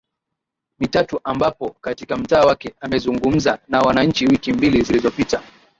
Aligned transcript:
mitatu 0.79 1.19
ambapo 1.23 1.69
katika 1.81 2.17
mtaa 2.17 2.41
wake 2.45 2.73
amezungumza 2.81 3.59
na 3.67 3.79
wananchi 3.81 4.25
wiki 4.27 4.53
mbili 4.53 4.81
zilizopita 4.81 5.43